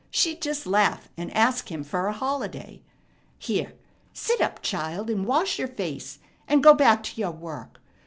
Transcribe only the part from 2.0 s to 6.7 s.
a holiday. Here, sit up, child, and wash your face, and